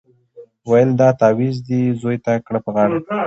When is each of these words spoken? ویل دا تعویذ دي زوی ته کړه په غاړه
ویل 0.69 0.89
دا 0.99 1.09
تعویذ 1.19 1.55
دي 1.67 1.79
زوی 2.01 2.17
ته 2.25 2.33
کړه 2.45 2.59
په 2.65 2.69
غاړه 2.75 2.97